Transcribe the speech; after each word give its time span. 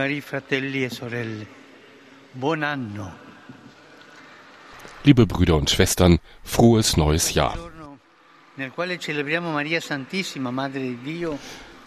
Cari 0.00 0.22
fratelli 0.22 0.82
e 0.82 0.88
sorelle, 0.88 1.46
buon 2.32 2.62
anno. 2.62 3.12
Liebe 5.04 5.26
Brüder 5.26 5.56
und 5.56 5.68
Schwestern, 5.68 6.20
frohes 6.42 6.96
neues 6.96 7.34
Jahr. 7.34 7.58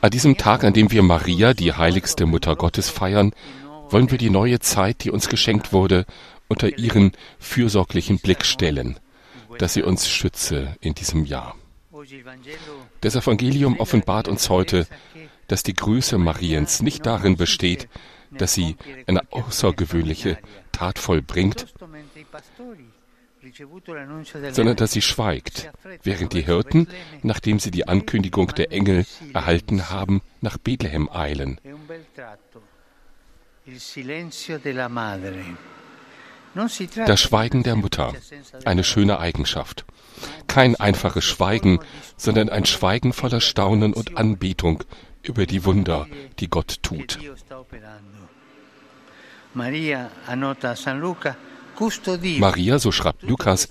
An 0.01 0.11
diesem 0.11 0.37
Tag, 0.37 0.63
an 0.63 0.73
dem 0.73 0.91
wir 0.91 1.01
Maria, 1.01 1.55
die 1.55 1.73
heiligste 1.73 2.27
Mutter 2.27 2.55
Gottes, 2.55 2.91
feiern, 2.91 3.31
wollen 3.89 4.11
wir 4.11 4.19
die 4.19 4.29
neue 4.29 4.59
Zeit, 4.59 5.03
die 5.03 5.09
uns 5.09 5.27
geschenkt 5.27 5.73
wurde, 5.73 6.05
unter 6.47 6.77
ihren 6.77 7.13
fürsorglichen 7.39 8.19
Blick 8.19 8.45
stellen, 8.45 8.99
dass 9.57 9.73
sie 9.73 9.81
uns 9.81 10.07
schütze 10.07 10.77
in 10.81 10.93
diesem 10.93 11.25
Jahr. 11.25 11.55
Das 13.01 13.15
Evangelium 13.15 13.79
offenbart 13.79 14.27
uns 14.27 14.49
heute, 14.49 14.87
dass 15.47 15.63
die 15.63 15.73
Größe 15.73 16.17
Mariens 16.17 16.81
nicht 16.81 17.05
darin 17.05 17.37
besteht, 17.37 17.87
dass 18.31 18.53
sie 18.53 18.75
eine 19.07 19.21
außergewöhnliche 19.31 20.37
Tat 20.71 20.99
vollbringt, 20.99 21.67
sondern 24.51 24.75
dass 24.77 24.91
sie 24.91 25.01
schweigt, 25.01 25.71
während 26.03 26.33
die 26.33 26.45
Hirten, 26.45 26.87
nachdem 27.23 27.59
sie 27.59 27.71
die 27.71 27.87
Ankündigung 27.87 28.47
der 28.55 28.71
Engel 28.71 29.05
erhalten 29.33 29.89
haben, 29.89 30.21
nach 30.41 30.57
Bethlehem 30.57 31.09
eilen. 31.11 31.59
Das 37.05 37.21
Schweigen 37.21 37.63
der 37.63 37.75
Mutter, 37.75 38.13
eine 38.65 38.83
schöne 38.83 39.19
Eigenschaft. 39.19 39.85
Kein 40.47 40.75
einfaches 40.75 41.25
Schweigen, 41.25 41.79
sondern 42.15 42.49
ein 42.49 42.65
Schweigen 42.65 43.11
voller 43.11 43.41
Staunen 43.41 43.93
und 43.93 44.17
Anbetung 44.17 44.83
über 45.23 45.45
die 45.45 45.65
Wunder, 45.65 46.07
die 46.39 46.49
Gott 46.49 46.83
tut. 46.83 47.19
Maria, 52.39 52.79
so 52.79 52.91
schreibt 52.91 53.23
Lukas, 53.23 53.69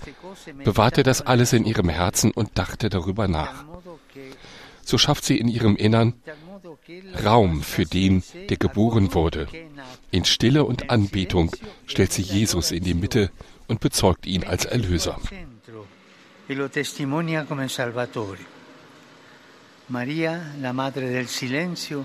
bewahrte 0.63 1.03
das 1.03 1.21
alles 1.21 1.53
in 1.53 1.65
ihrem 1.65 1.89
Herzen 1.89 2.31
und 2.31 2.57
dachte 2.57 2.89
darüber 2.89 3.27
nach. 3.27 3.65
So 4.83 4.97
schafft 4.97 5.23
sie 5.23 5.37
in 5.37 5.47
ihrem 5.47 5.75
Innern 5.75 6.13
Raum 7.23 7.61
für 7.61 7.85
den, 7.85 8.23
der 8.49 8.57
geboren 8.57 9.13
wurde. 9.13 9.47
In 10.11 10.25
Stille 10.25 10.63
und 10.65 10.89
Anbetung 10.89 11.51
stellt 11.85 12.11
sie 12.11 12.21
Jesus 12.21 12.71
in 12.71 12.83
die 12.83 12.93
Mitte 12.93 13.31
und 13.67 13.79
bezeugt 13.79 14.25
ihn 14.25 14.43
als 14.43 14.65
Erlöser. 14.65 15.19
Maria, 19.93 20.41
la 20.59 20.73
madre 20.73 21.07
del 21.07 21.27
silenzio, 21.27 22.03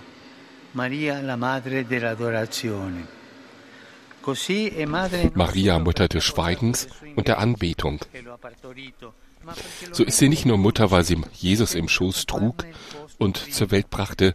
Maria, 0.73 1.23
la 1.23 1.37
madre 1.37 1.87
dell'adorazione. 1.87 3.07
Maria, 5.33 5.79
Mutter 5.79 6.07
des 6.07 6.23
Schweigens 6.23 6.87
und 7.17 7.29
der 7.29 7.39
Anbetung. 7.39 8.01
e 8.13 8.93
So 9.93 10.05
ist 10.05 10.19
sie 10.19 10.29
nicht 10.29 10.45
nur 10.45 10.59
Mutter, 10.59 10.91
weil 10.91 11.03
sie 11.03 11.17
Jesus 11.33 11.75
im 11.75 11.89
Schoß 11.89 12.27
trug 12.27 12.67
und 13.17 13.39
zur 13.39 13.71
Welt 13.71 13.89
brachte, 13.89 14.35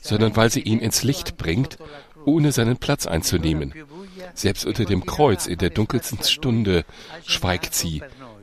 sondern 0.00 0.36
weil 0.36 0.52
sie 0.52 0.60
ihn 0.60 0.78
ins 0.78 1.02
Licht 1.02 1.36
bringt, 1.36 1.78
ohne 2.24 2.52
seinen 2.52 2.76
Platz 2.76 3.08
einzunehmen. 3.08 3.74
Selbst 4.34 4.64
unter 4.64 4.84
dem 4.84 5.06
Kreuz 5.06 5.48
in 5.48 5.58
der 5.58 5.70
dunkelsten 5.70 6.22
Stunde 6.22 6.84
schweigt 7.26 7.74
sie 7.74 8.00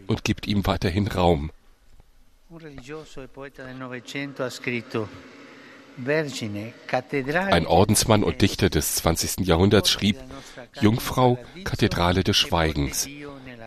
und 0.08 0.26
gibt 0.26 0.48
ihm 0.48 0.68
weiterhin 0.68 1.08
Raum. 1.08 1.52
Ein 7.32 7.68
Ordensmann 7.68 8.24
und 8.24 8.42
Dichter 8.42 8.70
des 8.72 8.96
20. 8.96 9.46
Jahrhunderts 9.46 9.92
schrieb, 9.92 10.18
Jungfrau, 10.82 11.38
Kathedrale 11.64 12.24
des 12.24 12.38
Schweigens, 12.38 13.08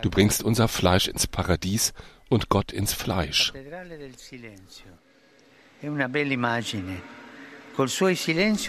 du 0.01 0.09
bringst 0.09 0.43
unser 0.43 0.67
Fleisch 0.67 1.07
ins 1.07 1.27
Paradies 1.27 1.93
und 2.29 2.49
Gott 2.49 2.73
ins 2.73 2.93
Fleisch. 2.93 3.53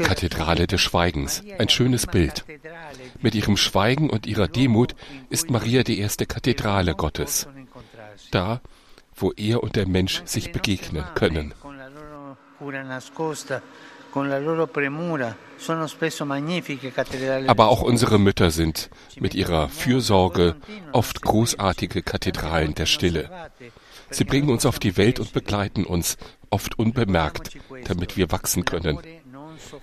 Kathedrale 0.05 0.67
des 0.69 0.81
Schweigens, 0.81 1.43
ein 1.59 1.69
schönes 1.69 2.07
Bild. 2.07 2.45
Mit 3.21 3.35
ihrem 3.35 3.57
Schweigen 3.57 4.11
und 4.11 4.27
ihrer 4.27 4.47
Demut 4.47 4.95
ist 5.29 5.51
Maria 5.51 5.83
die 5.83 5.99
erste 5.99 6.25
Kathedrale 6.27 6.95
Gottes, 6.95 7.49
da, 8.31 8.61
wo 9.17 9.33
er 9.37 9.63
und 9.63 9.77
der 9.77 9.87
Mensch 9.87 10.23
sich 10.25 10.53
begegnen 10.53 11.05
können. 11.15 11.55
Aber 17.47 17.69
auch 17.69 17.83
unsere 17.83 18.19
Mütter 18.19 18.51
sind 18.51 18.91
mit 19.19 19.35
ihrer 19.35 19.69
Fürsorge 19.69 20.57
oft 20.93 21.23
großartige 21.23 22.03
Kathedralen 22.03 22.75
der 22.75 22.87
Stille. 22.87 23.51
Sie 24.11 24.25
bringen 24.25 24.51
uns 24.51 24.67
auf 24.67 24.79
die 24.79 24.97
Welt 24.97 25.19
und 25.19 25.33
begleiten 25.33 25.85
uns, 25.85 26.17
oft 26.51 26.79
unbemerkt, 26.79 27.59
damit 27.85 28.17
wir 28.17 28.31
wachsen 28.31 28.65
können. 28.65 29.01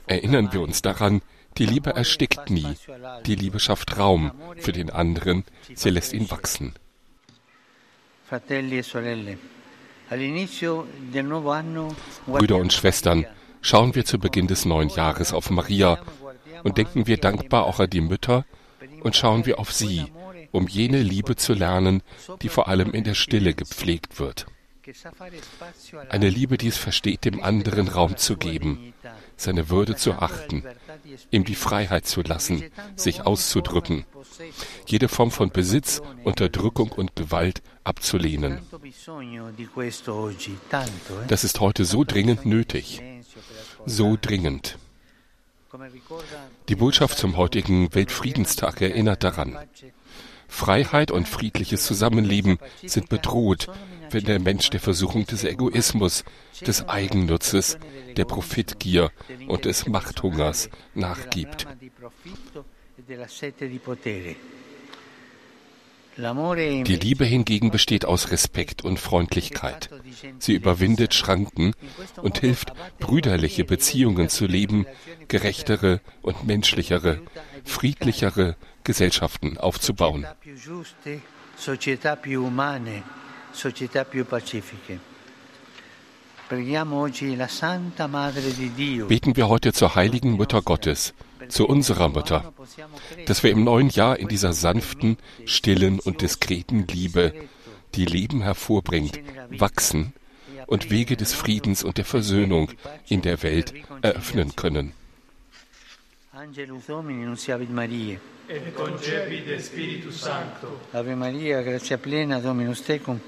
Erinnern 0.08 0.54
wir 0.54 0.62
uns 0.62 0.82
daran, 0.82 1.22
die 1.58 1.66
Liebe 1.66 1.90
erstickt 1.90 2.50
nie, 2.50 2.76
die 3.26 3.36
Liebe 3.36 3.60
schafft 3.60 3.98
Raum 3.98 4.32
für 4.58 4.72
den 4.72 4.90
anderen, 4.90 5.44
sie 5.74 5.90
lässt 5.90 6.14
ihn 6.14 6.32
wachsen. 6.32 6.74
Fratelli 8.21 8.21
e 8.21 8.21
sorelle, 8.21 8.21
all'inizio 8.21 8.21
del 8.21 8.21
nuovo 8.21 8.21
anno 8.21 8.21
Brüder 12.26 12.56
und 12.56 12.72
Schwestern, 12.72 13.26
schauen 13.62 13.94
wir 13.94 14.06
zu 14.06 14.20
Beginn 14.20 14.48
des 14.48 14.64
neuen 14.64 14.88
Jahres 14.88 15.34
auf 15.34 15.50
Maria 15.50 16.00
und 16.64 16.78
denken 16.78 17.08
wir 17.08 17.18
dankbar 17.18 17.66
auch 17.66 17.80
an 17.82 17.90
die 17.90 18.00
Mütter 18.00 18.46
und 19.02 19.18
schauen 19.18 19.46
wir 19.46 19.60
auf 19.60 19.74
sie, 19.74 20.06
um 20.52 20.68
jene 20.70 21.02
Liebe 21.02 21.36
zu 21.36 21.54
lernen, 21.54 22.04
die 22.42 22.48
vor 22.48 22.70
allem 22.70 22.94
in 22.94 23.04
der 23.04 23.16
Stille 23.16 23.54
gepflegt 23.54 24.18
wird. 24.18 24.46
Eine 26.10 26.30
Liebe, 26.30 26.58
die 26.58 26.68
es 26.68 26.78
versteht, 26.78 27.26
dem 27.26 27.44
anderen 27.44 27.88
Raum 27.88 28.18
zu 28.18 28.38
geben, 28.38 28.94
seine 29.38 29.70
Würde 29.70 29.96
zu 29.96 30.14
achten, 30.14 30.64
ihm 31.32 31.44
die 31.44 31.56
Freiheit 31.56 32.06
zu 32.06 32.22
lassen, 32.22 32.64
sich 32.96 33.26
auszudrücken, 33.26 34.06
jede 34.86 35.08
Form 35.08 35.32
von 35.32 35.50
Besitz, 35.50 36.02
Unterdrückung 36.24 36.92
und 36.92 37.16
Gewalt 37.16 37.62
abzulehnen. 37.84 38.60
Eh? 38.70 39.92
Das 41.28 41.44
ist 41.44 41.60
heute 41.60 41.86
so 41.86 42.04
dringend 42.04 42.46
nötig, 42.46 43.02
so 43.86 44.18
dringend. 44.22 44.78
Die 46.68 46.76
Botschaft 46.76 47.18
zum 47.18 47.38
heutigen 47.38 47.96
Weltfriedenstag 47.96 48.82
erinnert 48.82 49.24
daran. 49.24 49.58
Freiheit 50.48 51.12
und 51.12 51.30
friedliches 51.30 51.86
Zusammenleben 51.86 52.60
sind 52.86 53.08
bedroht, 53.08 53.70
wenn 54.14 54.26
der 54.26 54.40
Mensch 54.40 54.70
der 54.70 54.80
Versuchung 54.80 55.26
des 55.26 55.44
Egoismus, 55.44 56.24
des 56.66 56.88
Eigennutzes, 56.88 57.78
der 58.18 58.26
Profitgier 58.26 59.12
und 59.48 59.66
des 59.66 59.88
Machthungers 59.88 60.70
nachgibt. 60.94 61.68
Die 66.18 66.96
Liebe 66.96 67.24
hingegen 67.24 67.72
besteht 67.72 68.06
aus 68.06 68.32
Respekt 68.32 68.84
und 68.84 69.00
Freundlichkeit. 69.00 69.90
Sie 70.40 70.54
überwindet 70.54 71.14
Schranken 71.14 71.74
und 72.22 72.40
hilft, 72.40 72.74
brüderliche 73.00 73.64
Beziehungen 73.64 74.28
zu 74.28 74.46
leben, 74.46 74.86
gerechtere 75.30 76.02
und 76.22 76.46
menschlichere, 76.46 77.22
friedlichere 77.64 78.58
Gesellschaften 78.84 79.58
aufzubauen. 79.58 80.28
Società 83.52 84.06
più 84.06 84.26
pacifiche. 84.26 85.00
Preghiamo 86.48 87.00
oggi 87.00 87.36
la 87.36 87.48
Santa 87.48 88.08
Madre 88.08 88.54
di 88.54 88.74
Dio. 88.74 89.06
Beten 89.06 89.36
wir 89.36 89.48
heute 89.48 89.72
zur 89.72 89.96
heiligen 89.96 90.32
Mutter 90.32 90.62
Gottes, 90.62 91.14
zu 91.48 91.66
unserer 91.66 92.10
Mutter, 92.10 92.52
dass 93.26 93.42
wir 93.44 93.52
im 93.52 93.64
neuen 93.64 93.90
Jahr 93.90 94.20
in 94.20 94.28
dieser 94.28 94.52
sanften, 94.52 95.18
stillen 95.46 96.00
und 96.00 96.22
diskreten 96.22 96.88
Liebe, 96.88 97.34
die 97.96 98.06
Leben 98.06 98.42
hervorbringt, 98.42 99.20
wachsen 99.50 100.14
und 100.68 100.90
Wege 100.90 101.16
des 101.16 101.34
Friedens 101.34 101.84
und 101.84 101.98
der 101.98 102.06
Versöhnung 102.06 102.72
in 103.08 103.22
der 103.22 103.44
Welt 103.44 103.74
eröffnen 104.02 104.56
können. 104.56 104.94
Angelus 106.34 106.86
Domini, 106.88 107.26
nunciavit 107.26 107.70
Mariae. 107.70 108.20
et 108.52 108.76
concepit 108.76 109.60
Spiritus 109.62 110.22
Sancto. 110.22 110.68
Ave 110.94 111.16
Maria, 111.16 111.62
grazia 111.62 111.98
plena, 111.98 112.40
Dominus 112.40 112.84
tecum, 112.84 113.20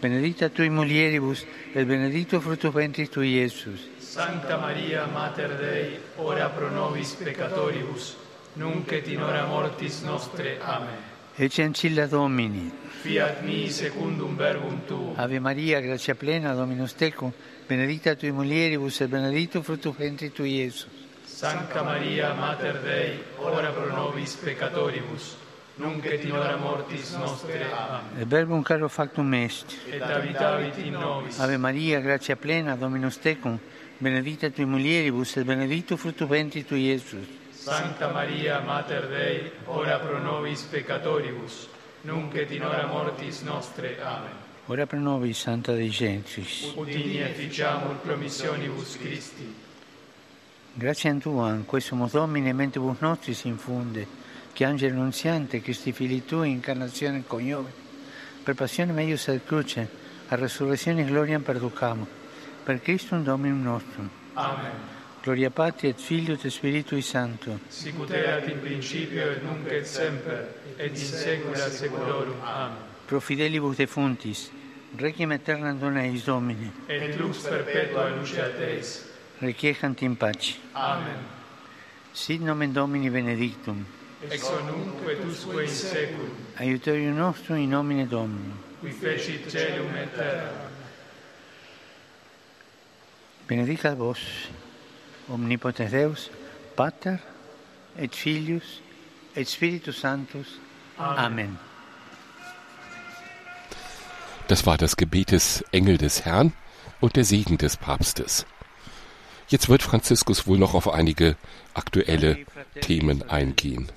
benedicta 0.00 0.48
tui 0.48 0.68
mulieribus, 0.70 1.44
et 1.74 1.84
benedictus 1.86 2.42
fructus 2.42 2.72
ventris 2.72 3.08
tui, 3.10 3.34
Iesus. 3.34 3.88
Sancta 3.98 4.56
Maria, 4.58 5.06
Mater 5.06 5.56
Dei, 5.56 5.98
ora 6.16 6.48
pro 6.48 6.70
nobis 6.70 7.14
peccatoribus, 7.14 8.16
nunc 8.54 8.92
et 8.92 9.08
in 9.08 9.22
hora 9.22 9.46
mortis 9.46 10.02
nostre. 10.02 10.58
Amen. 10.60 11.12
Ecce 11.36 11.62
ancilla 11.62 12.06
Domini. 12.06 12.70
Fiat 13.02 13.42
mi 13.42 13.68
secundum 13.68 14.36
verbum 14.36 14.84
tuum. 14.86 15.14
Ave 15.16 15.40
Maria, 15.40 15.80
gratia 15.80 16.14
plena, 16.14 16.54
Dominus 16.54 16.94
tecum, 16.94 17.32
benedicta 17.66 18.14
tui 18.14 18.30
mulieribus, 18.30 19.00
et 19.00 19.08
benedictus 19.08 19.64
fructus 19.64 19.96
ventris 19.96 20.32
tui, 20.32 20.60
Iesus. 20.60 20.86
Sancta 21.24 21.82
Maria, 21.82 22.32
Mater 22.34 22.78
Dei, 22.82 23.18
ora 23.38 23.70
pro 23.70 23.90
nobis 23.90 24.36
peccatoribus, 24.36 25.36
nunc 25.76 26.04
et 26.04 26.24
in 26.24 26.32
hora 26.32 26.56
mortis 26.56 27.12
nostre. 27.16 27.64
Amen. 27.72 28.20
Il 28.20 28.26
verbum 28.26 28.62
caro 28.62 28.88
factum 28.88 29.32
est. 29.34 29.76
Et 29.90 30.00
habitavit 30.00 30.78
in 30.78 30.92
nobis. 30.92 31.38
Ave 31.40 31.56
Maria, 31.56 32.00
gratia 32.00 32.36
plena, 32.36 32.76
Dominus 32.76 33.18
tecum, 33.18 33.58
benedicta 33.98 34.50
tui 34.50 34.64
mulieribus 34.64 35.36
et 35.36 35.44
benedictus 35.44 35.98
fructus 35.98 36.28
ventris 36.28 36.66
tui, 36.66 36.86
Iesus. 36.86 37.26
Sancta 37.50 38.08
Maria, 38.08 38.60
Mater 38.60 39.08
Dei, 39.08 39.50
ora 39.66 39.98
pro 39.98 40.18
nobis 40.18 40.62
peccatoribus, 40.62 41.68
nunc 42.02 42.34
et 42.34 42.50
in 42.50 42.62
hora 42.62 42.86
mortis 42.86 43.40
nostre. 43.42 43.96
Amen. 44.02 44.42
Ora 44.66 44.86
pro 44.86 44.98
nobis, 44.98 45.38
Santa 45.38 45.72
Dei 45.72 45.90
Gentris. 45.90 46.72
Udini 46.74 47.20
et 47.20 47.34
ficiamur 47.34 47.96
promissionibus 47.96 48.96
Christi. 48.96 49.62
Grazie 50.76 51.18
Tua, 51.18 51.50
in 51.50 51.66
questo 51.66 51.94
Domine, 52.10 52.52
mentibus 52.52 52.98
nostris 52.98 53.44
infunde, 53.44 54.06
che 54.54 54.64
angelo 54.64 54.94
annunziante, 54.94 55.60
Cristi 55.60 55.92
fili 55.92 56.24
Tui, 56.24 56.50
incarnazione 56.50 57.24
coniove, 57.26 57.70
per 58.42 58.54
passione 58.54 58.92
meius 58.92 59.28
ad 59.28 59.40
cruce, 59.44 59.86
a 60.28 60.36
resurrezione 60.36 61.02
e 61.02 61.04
gloria 61.04 61.38
perducamo, 61.40 62.06
per 62.62 62.80
Christum 62.80 63.22
Dominum 63.24 63.62
nostrum. 63.62 64.08
Amen. 64.34 64.92
Gloria 65.20 65.50
Patri 65.50 65.88
et 65.88 65.98
Filio 65.98 66.34
et 66.34 66.46
Spiritui 66.48 67.02
Sancto. 67.02 67.58
Sicut 67.68 68.10
erat 68.10 68.46
in 68.48 68.60
principio 68.60 69.30
et 69.30 69.42
nunc 69.42 69.66
et 69.70 69.84
semper, 69.86 70.54
et 70.76 70.90
in 70.90 70.96
saecula 70.96 71.56
saeculorum. 71.70 72.36
Amen. 72.42 72.76
Pro 73.06 73.20
fidelibus 73.20 73.76
defuntis, 73.76 74.50
requiem 74.96 75.30
aeternam 75.32 75.78
dona 75.78 76.04
eis 76.04 76.24
Domine, 76.24 76.70
Et 76.86 77.16
lux 77.18 77.38
perpetua 77.38 78.10
luceat 78.10 78.60
eis. 78.60 79.02
requiescant 79.40 80.00
in 80.02 80.14
pace. 80.16 80.58
Amen. 80.74 81.18
Sit 82.12 82.40
nomen 82.40 82.72
Domini 82.72 83.10
benedictum, 83.10 83.84
Ex 84.30 84.50
nunc 84.66 85.08
et 85.08 85.24
usque 85.26 85.62
in 85.62 85.68
seculum, 85.68 86.30
aiuterium 86.58 87.16
nostrum 87.16 87.56
in 87.56 87.70
nomine 87.70 88.06
Domini. 88.06 88.52
qui 88.80 88.90
fecit 88.90 89.50
celum 89.50 89.94
et 89.96 90.14
terra. 90.14 90.50
Benedicat 93.48 93.94
vos, 93.94 94.18
omnipotens 95.28 95.90
Deus, 95.90 96.30
Pater, 96.76 97.18
et 97.98 98.14
Filius, 98.14 98.80
et 99.36 99.48
Spiritus 99.48 100.00
Sanctus. 100.00 100.58
Amen. 100.98 101.58
Das 104.48 104.66
war 104.66 104.76
das 104.76 104.96
Gebet 104.96 105.30
des 105.30 105.64
Engel 105.72 105.96
des 105.98 106.24
Herrn 106.24 106.52
und 107.00 107.16
der 107.16 107.24
Segen 107.24 107.56
des 107.56 107.76
Papstes. 107.76 108.46
Jetzt 109.48 109.68
wird 109.68 109.82
Franziskus 109.82 110.46
wohl 110.46 110.58
noch 110.58 110.74
auf 110.74 110.88
einige 110.88 111.36
aktuelle 111.74 112.44
Themen 112.80 113.22
eingehen. 113.28 113.90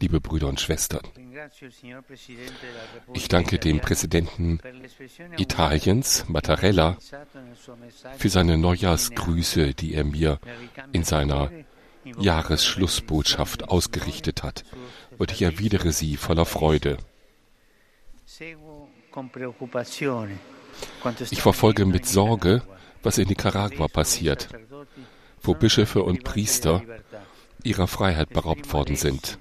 Liebe 0.00 0.20
Brüder 0.20 0.48
und 0.48 0.60
Schwestern, 0.60 1.02
ich 3.14 3.28
danke 3.28 3.58
dem 3.58 3.80
Präsidenten 3.80 4.58
Italiens, 5.36 6.24
Mattarella, 6.28 6.96
für 8.16 8.28
seine 8.28 8.58
Neujahrsgrüße, 8.58 9.74
die 9.74 9.94
er 9.94 10.04
mir 10.04 10.38
in 10.92 11.04
seiner 11.04 11.50
Jahresschlussbotschaft 12.04 13.68
ausgerichtet 13.68 14.42
hat, 14.42 14.64
und 15.18 15.30
ich 15.32 15.42
erwidere 15.42 15.92
sie 15.92 16.16
voller 16.16 16.46
Freude. 16.46 16.98
Ich 21.30 21.42
verfolge 21.42 21.84
mit 21.84 22.06
Sorge, 22.06 22.62
was 23.02 23.18
in 23.18 23.28
Nicaragua 23.28 23.88
passiert, 23.88 24.48
wo 25.42 25.54
Bischöfe 25.54 26.02
und 26.02 26.24
Priester 26.24 26.82
ihrer 27.62 27.86
Freiheit 27.86 28.30
beraubt 28.30 28.72
worden 28.72 28.96
sind. 28.96 29.38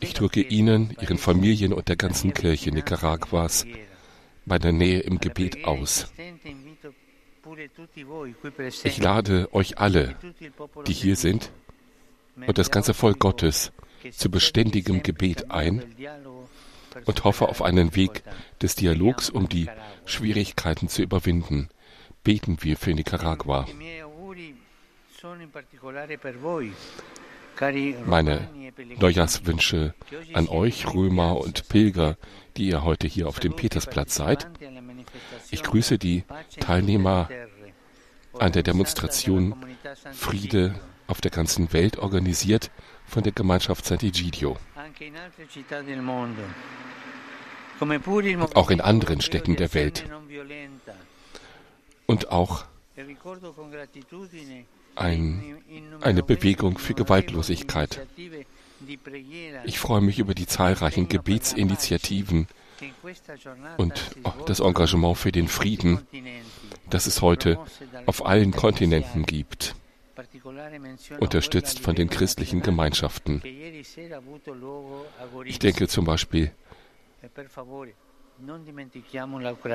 Ich 0.00 0.14
drücke 0.14 0.40
Ihnen, 0.40 0.96
Ihren 1.00 1.18
Familien 1.18 1.72
und 1.72 1.88
der 1.88 1.96
ganzen 1.96 2.32
Kirche 2.32 2.70
Nicaraguas 2.70 3.66
meine 4.44 4.72
Nähe 4.72 5.00
im 5.00 5.18
Gebet 5.18 5.64
aus. 5.64 6.12
Ich 8.84 8.98
lade 8.98 9.52
euch 9.52 9.78
alle, 9.78 10.16
die 10.86 10.92
hier 10.92 11.16
sind, 11.16 11.50
und 12.46 12.58
das 12.58 12.70
ganze 12.70 12.94
Volk 12.94 13.18
Gottes 13.18 13.72
zu 14.12 14.30
beständigem 14.30 15.02
Gebet 15.02 15.50
ein 15.50 15.84
und 17.04 17.24
hoffe 17.24 17.48
auf 17.48 17.62
einen 17.62 17.94
Weg 17.96 18.22
des 18.62 18.74
Dialogs, 18.74 19.30
um 19.30 19.48
die 19.48 19.68
Schwierigkeiten 20.04 20.88
zu 20.88 21.02
überwinden. 21.02 21.68
Beten 22.22 22.58
wir 22.60 22.76
für 22.76 22.94
Nicaragua. 22.94 23.66
Meine 28.06 28.48
Neujahrswünsche 28.98 29.94
an 30.32 30.48
euch, 30.48 30.92
Römer 30.92 31.38
und 31.38 31.68
Pilger, 31.68 32.16
die 32.56 32.68
ihr 32.68 32.84
heute 32.84 33.06
hier 33.06 33.28
auf 33.28 33.40
dem 33.40 33.54
Petersplatz 33.54 34.14
seid. 34.14 34.48
Ich 35.50 35.62
grüße 35.62 35.98
die 35.98 36.24
Teilnehmer 36.60 37.28
an 38.38 38.52
der 38.52 38.62
Demonstration 38.62 39.54
Friede 40.12 40.74
auf 41.06 41.20
der 41.20 41.30
ganzen 41.30 41.72
Welt, 41.72 41.98
organisiert 41.98 42.70
von 43.06 43.22
der 43.22 43.32
Gemeinschaft 43.32 43.84
Sant'Egidio. 43.86 44.56
Auch 48.54 48.70
in 48.70 48.80
anderen 48.80 49.20
Städten 49.20 49.56
der 49.56 49.74
Welt. 49.74 50.04
Und 52.06 52.30
auch 52.30 52.64
ein, 54.96 55.56
eine 56.00 56.22
Bewegung 56.22 56.78
für 56.78 56.94
Gewaltlosigkeit. 56.94 58.06
Ich 59.64 59.78
freue 59.78 60.00
mich 60.00 60.18
über 60.18 60.34
die 60.34 60.46
zahlreichen 60.46 61.08
Gebetsinitiativen 61.08 62.46
und 63.78 64.16
das 64.46 64.60
Engagement 64.60 65.16
für 65.16 65.32
den 65.32 65.48
Frieden, 65.48 66.06
das 66.90 67.06
es 67.06 67.22
heute 67.22 67.58
auf 68.04 68.26
allen 68.26 68.52
Kontinenten 68.52 69.24
gibt, 69.24 69.74
unterstützt 71.20 71.80
von 71.80 71.94
den 71.94 72.10
christlichen 72.10 72.62
Gemeinschaften. 72.62 73.42
Ich 75.44 75.58
denke 75.58 75.88
zum 75.88 76.04
Beispiel 76.04 76.52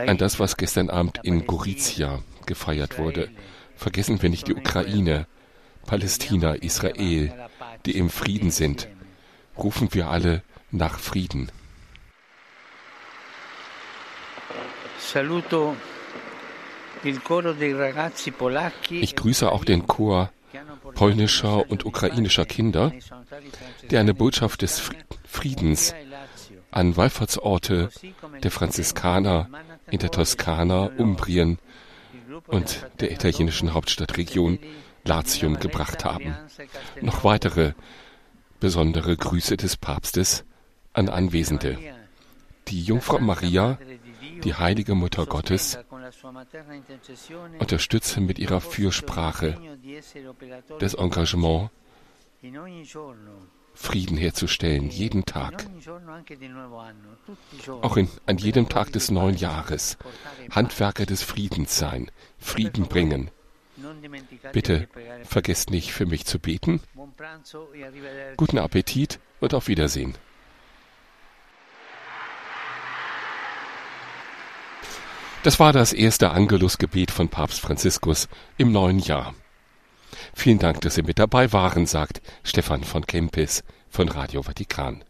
an 0.08 0.18
das, 0.18 0.40
was 0.40 0.58
gestern 0.58 0.90
Abend 0.90 1.20
in 1.24 1.46
Gorizia 1.46 2.20
gefeiert 2.46 3.00
wurde. 3.00 3.30
Vergessen 3.76 4.22
wir 4.22 4.30
nicht 4.30 4.48
die 4.48 4.56
Ukraine, 4.56 5.28
Palästina, 5.86 6.54
Israel, 6.56 7.34
die 7.86 7.98
im 7.98 8.10
Frieden 8.10 8.52
sind. 8.52 8.88
Rufen 9.58 9.94
wir 9.94 10.10
alle 10.10 10.44
nach 10.72 11.00
Frieden. 11.00 11.52
Ich 18.90 19.16
grüße 19.16 19.52
auch 19.52 19.66
den 19.66 19.88
Chor 19.88 20.32
polnischer 20.96 21.70
und 21.70 21.86
ukrainischer 21.86 22.46
Kinder, 22.46 22.92
der 23.90 24.00
eine 24.00 24.14
Botschaft 24.14 24.62
des 24.62 24.92
Friedens 25.26 25.94
an 26.72 26.98
Wallfahrtsorte 26.98 27.90
der 28.44 28.52
Franziskaner 28.52 29.50
in 29.90 30.00
der 30.00 30.12
Toskana, 30.12 30.92
Umbrien 30.98 31.60
und 32.48 32.88
der 33.00 33.12
italienischen 33.12 33.74
Hauptstadtregion 33.74 34.60
Latium 35.04 35.60
gebracht 35.60 36.06
haben. 36.06 36.36
Noch 37.02 37.24
weitere 37.24 37.74
besondere 38.60 39.18
Grüße 39.18 39.58
des 39.58 39.78
Papstes 39.78 40.46
an 40.94 41.10
Anwesende. 41.10 41.78
Die 42.68 42.82
Jungfrau 42.82 43.20
Maria, 43.20 43.78
die 44.44 44.54
heilige 44.54 44.96
Mutter 44.96 45.26
Gottes, 45.26 45.80
unterstütze 47.60 48.22
mit 48.22 48.40
ihrer 48.40 48.62
Fürsprache 48.62 49.58
das 50.80 50.94
Engagement, 50.94 51.70
Frieden 53.74 54.18
herzustellen, 54.18 54.90
jeden 54.90 55.26
Tag. 55.26 55.66
Auch 57.82 57.98
in, 57.98 58.10
an 58.26 58.38
jedem 58.38 58.70
Tag 58.70 58.92
des 58.92 59.12
neuen 59.12 59.36
Jahres. 59.36 59.98
Handwerker 60.52 61.06
des 61.06 61.24
Friedens 61.24 61.78
sein, 61.78 62.12
Frieden 62.38 62.88
bringen. 62.88 63.32
Bitte 64.52 64.88
vergesst 65.24 65.70
nicht, 65.70 65.92
für 65.94 66.06
mich 66.06 66.26
zu 66.26 66.40
beten. 66.40 66.82
Guten 68.38 68.58
Appetit 68.60 69.20
und 69.40 69.54
auf 69.54 69.68
Wiedersehen. 69.68 70.16
Das 75.44 75.60
war 75.60 75.74
das 75.74 75.92
erste 75.92 76.32
Angelusgebet 76.32 77.10
von 77.10 77.28
Papst 77.28 77.62
Franziskus 77.62 78.28
im 78.58 78.72
neuen 78.72 79.00
Jahr. 79.00 79.34
Vielen 80.34 80.60
Dank, 80.60 80.82
dass 80.82 80.96
Sie 80.96 81.04
mit 81.04 81.20
dabei 81.20 81.52
waren, 81.54 81.86
sagt 81.86 82.22
Stefan 82.44 82.84
von 82.84 83.06
Kempis 83.06 83.64
von 83.90 84.10
Radio 84.10 84.44
Vatikan. 84.44 85.04